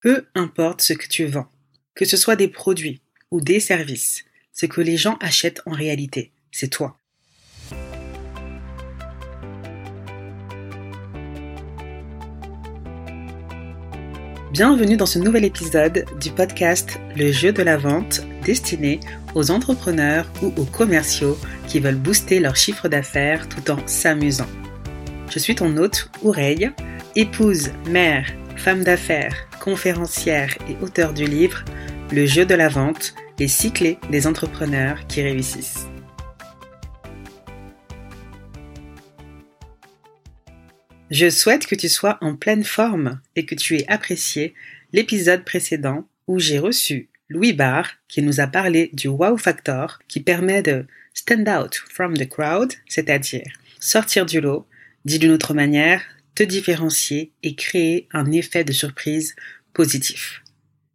Peu 0.00 0.26
importe 0.36 0.80
ce 0.80 0.92
que 0.92 1.08
tu 1.08 1.26
vends, 1.26 1.48
que 1.96 2.04
ce 2.04 2.16
soit 2.16 2.36
des 2.36 2.46
produits 2.46 3.00
ou 3.32 3.40
des 3.40 3.58
services, 3.58 4.24
ce 4.52 4.64
que 4.64 4.80
les 4.80 4.96
gens 4.96 5.16
achètent 5.20 5.60
en 5.66 5.72
réalité, 5.72 6.30
c'est 6.52 6.68
toi. 6.68 6.96
Bienvenue 14.52 14.96
dans 14.96 15.04
ce 15.04 15.18
nouvel 15.18 15.44
épisode 15.44 16.04
du 16.20 16.30
podcast 16.30 17.00
Le 17.16 17.32
jeu 17.32 17.50
de 17.52 17.62
la 17.64 17.76
vente 17.76 18.20
destiné 18.44 19.00
aux 19.34 19.50
entrepreneurs 19.50 20.32
ou 20.42 20.52
aux 20.56 20.64
commerciaux 20.64 21.36
qui 21.66 21.80
veulent 21.80 21.96
booster 21.96 22.38
leur 22.38 22.54
chiffre 22.54 22.88
d'affaires 22.88 23.48
tout 23.48 23.68
en 23.72 23.84
s'amusant. 23.88 24.48
Je 25.28 25.40
suis 25.40 25.56
ton 25.56 25.76
hôte, 25.76 26.08
Oureille, 26.22 26.70
épouse, 27.16 27.70
mère, 27.88 28.32
femme 28.58 28.82
d'affaires, 28.82 29.48
conférencière 29.60 30.58
et 30.68 30.76
auteur 30.82 31.14
du 31.14 31.24
livre 31.24 31.64
Le 32.12 32.26
jeu 32.26 32.44
de 32.44 32.54
la 32.54 32.68
vente, 32.68 33.14
les 33.38 33.46
six 33.46 33.72
clés 33.72 33.98
des 34.10 34.26
entrepreneurs 34.26 35.06
qui 35.06 35.22
réussissent. 35.22 35.86
Je 41.10 41.30
souhaite 41.30 41.66
que 41.66 41.76
tu 41.76 41.88
sois 41.88 42.18
en 42.20 42.34
pleine 42.34 42.64
forme 42.64 43.20
et 43.36 43.46
que 43.46 43.54
tu 43.54 43.76
aies 43.76 43.88
apprécié 43.88 44.54
l'épisode 44.92 45.44
précédent 45.44 46.06
où 46.26 46.38
j'ai 46.38 46.58
reçu 46.58 47.08
Louis 47.28 47.52
Barr 47.52 47.92
qui 48.08 48.22
nous 48.22 48.40
a 48.40 48.48
parlé 48.48 48.90
du 48.92 49.08
wow 49.08 49.36
factor 49.36 50.00
qui 50.08 50.20
permet 50.20 50.62
de 50.62 50.84
stand 51.14 51.48
out 51.48 51.76
from 51.90 52.16
the 52.16 52.28
crowd, 52.28 52.72
c'est-à-dire 52.88 53.52
sortir 53.78 54.26
du 54.26 54.40
lot, 54.40 54.66
dit 55.04 55.18
d'une 55.18 55.30
autre 55.30 55.54
manière, 55.54 56.02
différencier 56.46 57.32
et 57.42 57.54
créer 57.54 58.08
un 58.12 58.30
effet 58.32 58.64
de 58.64 58.72
surprise 58.72 59.34
positif. 59.72 60.42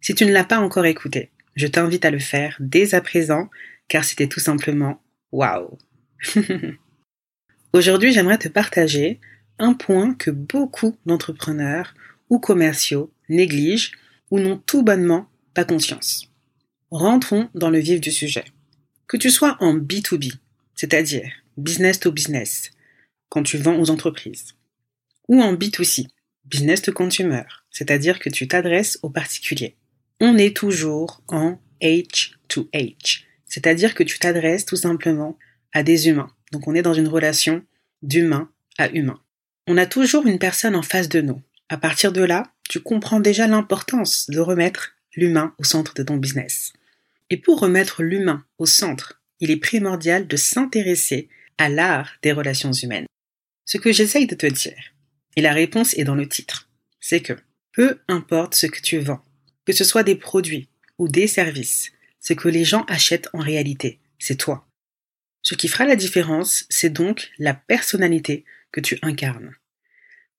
Si 0.00 0.14
tu 0.14 0.24
ne 0.24 0.32
l'as 0.32 0.44
pas 0.44 0.60
encore 0.60 0.86
écouté, 0.86 1.30
je 1.56 1.66
t'invite 1.66 2.04
à 2.04 2.10
le 2.10 2.18
faire 2.18 2.56
dès 2.60 2.94
à 2.94 3.00
présent 3.00 3.50
car 3.88 4.04
c'était 4.04 4.28
tout 4.28 4.40
simplement 4.40 5.02
waouh. 5.32 5.78
Aujourd'hui, 7.72 8.12
j'aimerais 8.12 8.38
te 8.38 8.48
partager 8.48 9.20
un 9.58 9.74
point 9.74 10.14
que 10.14 10.30
beaucoup 10.30 10.96
d'entrepreneurs 11.04 11.94
ou 12.30 12.38
commerciaux 12.38 13.12
négligent 13.28 13.92
ou 14.30 14.38
n'ont 14.38 14.58
tout 14.58 14.82
bonnement 14.82 15.28
pas 15.54 15.64
conscience. 15.64 16.30
Rentrons 16.90 17.50
dans 17.54 17.70
le 17.70 17.78
vif 17.78 18.00
du 18.00 18.10
sujet. 18.10 18.44
Que 19.06 19.16
tu 19.16 19.30
sois 19.30 19.56
en 19.60 19.76
B2B, 19.76 20.34
c'est-à-dire 20.74 21.30
business 21.56 21.98
to 22.00 22.12
business, 22.12 22.70
quand 23.28 23.42
tu 23.42 23.58
vends 23.58 23.78
aux 23.78 23.90
entreprises, 23.90 24.54
ou 25.28 25.40
en 25.42 25.54
B2C, 25.54 26.08
business 26.44 26.82
to 26.82 26.92
consumer, 26.92 27.42
c'est-à-dire 27.70 28.18
que 28.18 28.30
tu 28.30 28.48
t'adresses 28.48 28.98
aux 29.02 29.10
particuliers. 29.10 29.76
On 30.20 30.36
est 30.36 30.56
toujours 30.56 31.22
en 31.28 31.60
H 31.80 32.32
to 32.48 32.68
H, 32.72 33.22
c'est-à-dire 33.46 33.94
que 33.94 34.02
tu 34.02 34.18
t'adresses 34.18 34.64
tout 34.64 34.76
simplement 34.76 35.38
à 35.72 35.82
des 35.82 36.08
humains. 36.08 36.32
Donc 36.52 36.66
on 36.66 36.74
est 36.74 36.82
dans 36.82 36.94
une 36.94 37.08
relation 37.08 37.62
d'humain 38.02 38.50
à 38.78 38.88
humain. 38.90 39.20
On 39.66 39.76
a 39.76 39.86
toujours 39.86 40.26
une 40.26 40.38
personne 40.38 40.74
en 40.74 40.82
face 40.82 41.08
de 41.08 41.20
nous. 41.20 41.40
À 41.68 41.76
partir 41.76 42.12
de 42.12 42.22
là, 42.22 42.44
tu 42.68 42.80
comprends 42.80 43.20
déjà 43.20 43.46
l'importance 43.46 44.30
de 44.30 44.40
remettre 44.40 44.94
l'humain 45.14 45.54
au 45.58 45.64
centre 45.64 45.94
de 45.94 46.02
ton 46.02 46.16
business. 46.16 46.72
Et 47.30 47.36
pour 47.36 47.60
remettre 47.60 48.02
l'humain 48.02 48.44
au 48.56 48.66
centre, 48.66 49.20
il 49.40 49.50
est 49.50 49.58
primordial 49.58 50.26
de 50.26 50.36
s'intéresser 50.36 51.28
à 51.58 51.68
l'art 51.68 52.12
des 52.22 52.32
relations 52.32 52.72
humaines. 52.72 53.06
Ce 53.66 53.76
que 53.76 53.92
j'essaye 53.92 54.26
de 54.26 54.34
te 54.34 54.46
dire, 54.46 54.78
et 55.38 55.40
la 55.40 55.52
réponse 55.52 55.96
est 55.96 56.02
dans 56.02 56.16
le 56.16 56.28
titre. 56.28 56.68
C'est 56.98 57.20
que 57.20 57.34
peu 57.70 58.00
importe 58.08 58.56
ce 58.56 58.66
que 58.66 58.80
tu 58.80 58.98
vends, 58.98 59.22
que 59.66 59.72
ce 59.72 59.84
soit 59.84 60.02
des 60.02 60.16
produits 60.16 60.68
ou 60.98 61.06
des 61.06 61.28
services, 61.28 61.92
ce 62.18 62.32
que 62.32 62.48
les 62.48 62.64
gens 62.64 62.82
achètent 62.88 63.28
en 63.32 63.38
réalité, 63.38 64.00
c'est 64.18 64.34
toi. 64.34 64.66
Ce 65.42 65.54
qui 65.54 65.68
fera 65.68 65.84
la 65.84 65.94
différence, 65.94 66.66
c'est 66.70 66.92
donc 66.92 67.30
la 67.38 67.54
personnalité 67.54 68.44
que 68.72 68.80
tu 68.80 68.98
incarnes. 69.00 69.54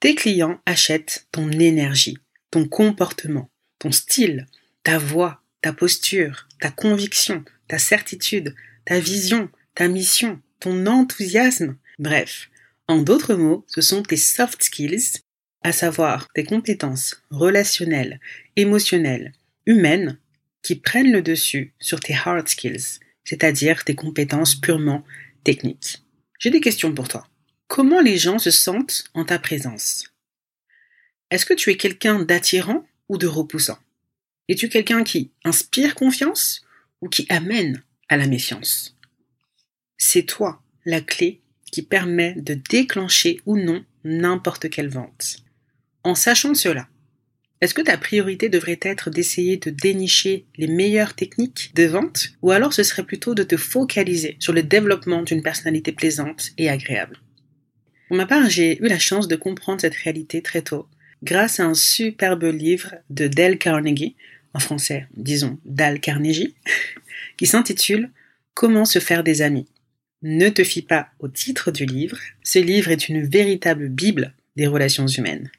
Tes 0.00 0.16
clients 0.16 0.60
achètent 0.66 1.28
ton 1.30 1.48
énergie, 1.52 2.18
ton 2.50 2.66
comportement, 2.66 3.52
ton 3.78 3.92
style, 3.92 4.48
ta 4.82 4.98
voix, 4.98 5.44
ta 5.60 5.72
posture, 5.72 6.48
ta 6.60 6.72
conviction, 6.72 7.44
ta 7.68 7.78
certitude, 7.78 8.52
ta 8.84 8.98
vision, 8.98 9.48
ta 9.76 9.86
mission, 9.86 10.42
ton 10.58 10.86
enthousiasme, 10.86 11.76
bref, 12.00 12.50
en 12.88 12.98
d'autres 12.98 13.34
mots, 13.34 13.64
ce 13.68 13.80
sont 13.82 14.02
tes 14.02 14.16
soft 14.16 14.62
skills, 14.62 15.20
à 15.62 15.72
savoir 15.72 16.28
tes 16.34 16.44
compétences 16.44 17.22
relationnelles, 17.30 18.20
émotionnelles, 18.56 19.32
humaines, 19.66 20.18
qui 20.62 20.76
prennent 20.76 21.12
le 21.12 21.22
dessus 21.22 21.74
sur 21.78 22.00
tes 22.00 22.14
hard 22.14 22.48
skills, 22.48 23.00
c'est-à-dire 23.24 23.84
tes 23.84 23.94
compétences 23.94 24.54
purement 24.54 25.04
techniques. 25.44 26.02
J'ai 26.38 26.50
des 26.50 26.60
questions 26.60 26.94
pour 26.94 27.08
toi. 27.08 27.28
Comment 27.66 28.00
les 28.00 28.16
gens 28.16 28.38
se 28.38 28.50
sentent 28.50 29.04
en 29.14 29.24
ta 29.24 29.38
présence? 29.38 30.04
Est-ce 31.30 31.44
que 31.44 31.54
tu 31.54 31.70
es 31.70 31.76
quelqu'un 31.76 32.20
d'attirant 32.20 32.86
ou 33.08 33.18
de 33.18 33.26
repoussant? 33.26 33.78
Es-tu 34.48 34.70
quelqu'un 34.70 35.04
qui 35.04 35.30
inspire 35.44 35.94
confiance 35.94 36.62
ou 37.02 37.08
qui 37.08 37.26
amène 37.28 37.82
à 38.08 38.16
la 38.16 38.26
méfiance? 38.26 38.96
C'est 39.98 40.22
toi 40.22 40.62
la 40.86 41.02
clé 41.02 41.42
qui 41.70 41.82
permet 41.82 42.34
de 42.36 42.54
déclencher 42.54 43.40
ou 43.46 43.56
non 43.56 43.84
n'importe 44.04 44.70
quelle 44.70 44.88
vente. 44.88 45.38
En 46.04 46.14
sachant 46.14 46.54
cela, 46.54 46.88
est-ce 47.60 47.74
que 47.74 47.82
ta 47.82 47.98
priorité 47.98 48.48
devrait 48.48 48.78
être 48.82 49.10
d'essayer 49.10 49.56
de 49.56 49.70
dénicher 49.70 50.46
les 50.56 50.68
meilleures 50.68 51.14
techniques 51.14 51.72
de 51.74 51.84
vente 51.84 52.30
ou 52.40 52.52
alors 52.52 52.72
ce 52.72 52.84
serait 52.84 53.02
plutôt 53.02 53.34
de 53.34 53.42
te 53.42 53.56
focaliser 53.56 54.36
sur 54.38 54.52
le 54.52 54.62
développement 54.62 55.22
d'une 55.22 55.42
personnalité 55.42 55.90
plaisante 55.90 56.50
et 56.56 56.70
agréable? 56.70 57.18
Pour 58.06 58.16
ma 58.16 58.26
part, 58.26 58.48
j'ai 58.48 58.78
eu 58.78 58.88
la 58.88 58.98
chance 58.98 59.28
de 59.28 59.36
comprendre 59.36 59.80
cette 59.80 59.96
réalité 59.96 60.40
très 60.40 60.62
tôt 60.62 60.86
grâce 61.24 61.58
à 61.58 61.64
un 61.64 61.74
superbe 61.74 62.44
livre 62.44 62.94
de 63.10 63.26
Dale 63.26 63.58
Carnegie, 63.58 64.14
en 64.54 64.60
français 64.60 65.08
disons 65.16 65.58
Dale 65.64 66.00
Carnegie, 66.00 66.54
qui 67.36 67.46
s'intitule 67.46 68.10
Comment 68.54 68.84
se 68.84 68.98
faire 68.98 69.24
des 69.24 69.42
amis 69.42 69.66
ne 70.22 70.48
te 70.48 70.64
fie 70.64 70.82
pas 70.82 71.08
au 71.20 71.28
titre 71.28 71.70
du 71.70 71.86
livre, 71.86 72.18
ce 72.42 72.58
livre 72.58 72.90
est 72.90 73.08
une 73.08 73.26
véritable 73.26 73.88
bible 73.88 74.34
des 74.56 74.66
relations 74.66 75.06
humaines. 75.06 75.50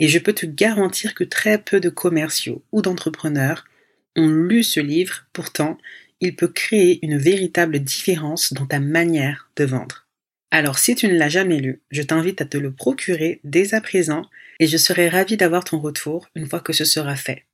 Et 0.00 0.08
je 0.08 0.18
peux 0.18 0.32
te 0.32 0.46
garantir 0.46 1.14
que 1.14 1.24
très 1.24 1.58
peu 1.58 1.80
de 1.80 1.88
commerciaux 1.88 2.62
ou 2.72 2.82
d'entrepreneurs 2.82 3.64
ont 4.16 4.28
lu 4.28 4.62
ce 4.62 4.80
livre, 4.80 5.26
pourtant, 5.32 5.78
il 6.20 6.34
peut 6.34 6.48
créer 6.48 7.04
une 7.04 7.16
véritable 7.16 7.78
différence 7.78 8.52
dans 8.52 8.66
ta 8.66 8.80
manière 8.80 9.50
de 9.56 9.64
vendre. 9.64 10.06
Alors 10.50 10.78
si 10.78 10.94
tu 10.94 11.08
ne 11.08 11.16
l'as 11.16 11.28
jamais 11.28 11.60
lu, 11.60 11.82
je 11.90 12.02
t'invite 12.02 12.40
à 12.40 12.44
te 12.44 12.56
le 12.56 12.72
procurer 12.72 13.40
dès 13.44 13.74
à 13.74 13.80
présent 13.80 14.22
et 14.60 14.66
je 14.66 14.76
serai 14.76 15.08
ravi 15.08 15.36
d'avoir 15.36 15.64
ton 15.64 15.78
retour 15.78 16.28
une 16.34 16.48
fois 16.48 16.60
que 16.60 16.72
ce 16.72 16.84
sera 16.84 17.16
fait. 17.16 17.44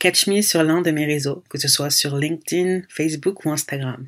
Catch 0.00 0.26
me 0.26 0.42
sur 0.42 0.62
l'un 0.64 0.82
de 0.82 0.90
mes 0.90 1.06
réseaux, 1.06 1.44
que 1.48 1.58
ce 1.58 1.68
soit 1.68 1.90
sur 1.90 2.18
LinkedIn, 2.18 2.82
Facebook 2.88 3.44
ou 3.44 3.50
Instagram. 3.50 4.04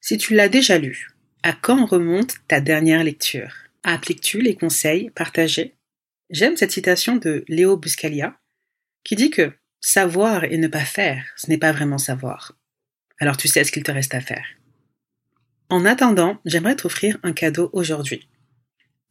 Si 0.00 0.18
tu 0.18 0.34
l'as 0.34 0.48
déjà 0.48 0.78
lu, 0.78 1.08
à 1.42 1.52
quand 1.52 1.86
remonte 1.86 2.34
ta 2.48 2.60
dernière 2.60 3.04
lecture? 3.04 3.52
Appliques-tu 3.82 4.40
les 4.40 4.54
conseils 4.54 5.10
partagés? 5.10 5.74
J'aime 6.28 6.56
cette 6.56 6.72
citation 6.72 7.16
de 7.16 7.44
Léo 7.48 7.76
Buscalia 7.76 8.36
qui 9.04 9.16
dit 9.16 9.30
que 9.30 9.52
savoir 9.80 10.44
et 10.44 10.58
ne 10.58 10.68
pas 10.68 10.84
faire, 10.84 11.24
ce 11.36 11.48
n'est 11.48 11.58
pas 11.58 11.72
vraiment 11.72 11.98
savoir. 11.98 12.56
Alors 13.18 13.36
tu 13.36 13.48
sais 13.48 13.64
ce 13.64 13.72
qu'il 13.72 13.82
te 13.82 13.90
reste 13.90 14.14
à 14.14 14.20
faire. 14.20 14.46
En 15.70 15.84
attendant, 15.84 16.38
j'aimerais 16.44 16.76
t'offrir 16.76 17.18
un 17.22 17.32
cadeau 17.32 17.70
aujourd'hui. 17.72 18.28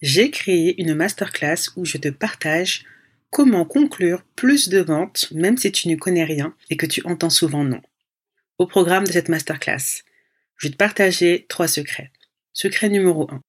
J'ai 0.01 0.29
créé 0.29 0.79
une 0.81 0.93
masterclass 0.93 1.71
où 1.75 1.85
je 1.85 1.97
te 1.97 2.09
partage 2.09 2.85
comment 3.31 3.65
conclure 3.65 4.23
plus 4.35 4.69
de 4.69 4.79
ventes 4.79 5.31
même 5.31 5.57
si 5.57 5.71
tu 5.71 5.87
ne 5.87 5.95
connais 5.95 6.23
rien 6.23 6.55
et 6.69 6.77
que 6.77 6.85
tu 6.85 7.01
entends 7.05 7.29
souvent 7.29 7.63
non. 7.63 7.81
Au 8.57 8.67
programme 8.67 9.05
de 9.05 9.11
cette 9.11 9.29
masterclass, 9.29 10.03
je 10.57 10.67
vais 10.67 10.71
te 10.71 10.77
partager 10.77 11.45
trois 11.49 11.67
secrets. 11.67 12.11
Secret 12.53 12.89
numéro 12.89 13.31
1. 13.31 13.41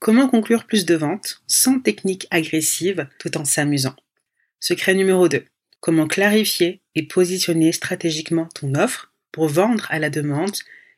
Comment 0.00 0.28
conclure 0.28 0.66
plus 0.66 0.84
de 0.84 0.94
ventes 0.94 1.42
sans 1.46 1.80
technique 1.80 2.26
agressive 2.30 3.08
tout 3.18 3.38
en 3.38 3.44
s'amusant? 3.44 3.96
Secret 4.60 4.94
numéro 4.94 5.28
2. 5.28 5.44
Comment 5.80 6.06
clarifier 6.06 6.82
et 6.94 7.06
positionner 7.06 7.72
stratégiquement 7.72 8.48
ton 8.54 8.74
offre 8.74 9.14
pour 9.32 9.48
vendre 9.48 9.86
à 9.90 9.98
la 9.98 10.10
demande 10.10 10.54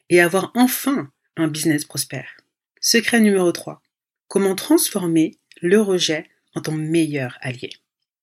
et 0.08 0.20
avoir 0.20 0.50
enfin 0.54 1.12
un 1.36 1.46
business 1.46 1.84
prospère? 1.84 2.36
Secret 2.80 3.20
numéro 3.20 3.52
3. 3.52 3.80
Comment 4.26 4.56
transformer 4.56 5.36
le 5.62 5.80
rejet 5.80 6.26
en 6.54 6.62
ton 6.62 6.72
meilleur 6.72 7.38
allié? 7.42 7.70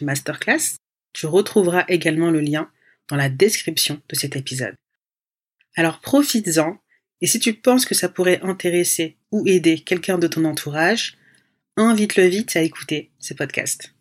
masterclass. 0.00 0.76
Tu 1.12 1.26
retrouveras 1.26 1.84
également 1.88 2.30
le 2.30 2.40
lien 2.40 2.70
dans 3.08 3.16
la 3.16 3.28
description 3.28 4.00
de 4.08 4.14
cet 4.14 4.36
épisode. 4.36 4.74
Alors 5.76 6.00
profites-en 6.00 6.78
Et 7.20 7.26
si 7.26 7.38
tu 7.38 7.54
penses 7.54 7.84
que 7.84 7.94
ça 7.94 8.08
pourrait 8.08 8.40
intéresser 8.42 9.16
ou 9.30 9.46
aider 9.46 9.78
quelqu'un 9.78 10.18
de 10.18 10.26
ton 10.26 10.44
entourage, 10.44 11.16
invite-le 11.76 12.26
vite 12.26 12.56
à 12.56 12.62
écouter 12.62 13.10
ce 13.18 13.34
podcast. 13.34 13.94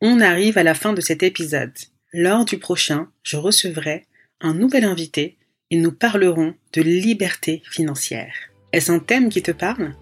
On 0.00 0.20
arrive 0.20 0.58
à 0.58 0.62
la 0.62 0.74
fin 0.74 0.92
de 0.92 1.00
cet 1.00 1.22
épisode. 1.22 1.72
Lors 2.12 2.44
du 2.44 2.58
prochain, 2.58 3.10
je 3.22 3.36
recevrai 3.36 4.06
un 4.40 4.54
nouvel 4.54 4.84
invité 4.84 5.38
et 5.70 5.76
nous 5.76 5.92
parlerons 5.92 6.54
de 6.72 6.82
liberté 6.82 7.62
financière. 7.70 8.34
Est-ce 8.72 8.90
un 8.90 8.98
thème 8.98 9.28
qui 9.28 9.42
te 9.42 9.52
parle? 9.52 9.94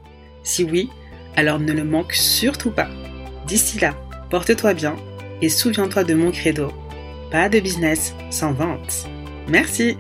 Si 0.43 0.65
oui, 0.65 0.89
alors 1.37 1.59
ne 1.61 1.73
le 1.73 1.85
manque 1.85 2.15
surtout 2.15 2.71
pas. 2.71 2.91
D'ici 3.47 3.79
là, 3.79 3.97
porte-toi 4.31 4.75
bien 4.75 4.97
et 5.43 5.49
souviens-toi 5.49 6.05
de 6.05 6.15
mon 6.15 6.31
credo. 6.31 6.73
Pas 7.31 7.49
de 7.49 7.61
business 7.61 8.15
sans 8.31 8.53
vente. 8.53 9.07
Merci 9.49 9.97